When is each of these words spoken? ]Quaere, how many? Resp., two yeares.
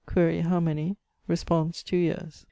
]Quaere, 0.07 0.41
how 0.41 0.59
many? 0.59 0.97
Resp., 1.29 1.83
two 1.85 1.95
yeares. 1.95 2.39